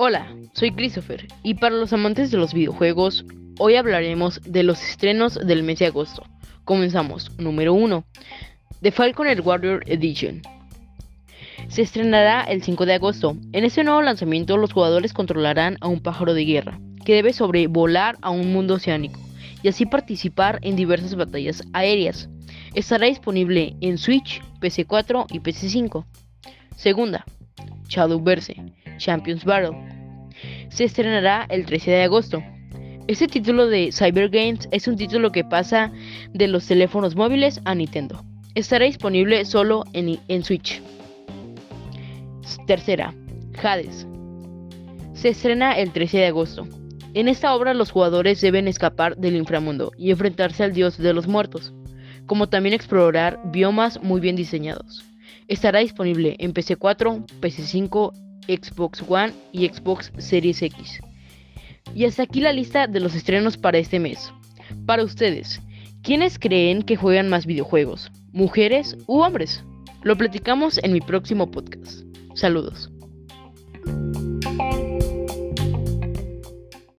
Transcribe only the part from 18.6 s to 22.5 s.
oceánico y así participar en diversas batallas aéreas.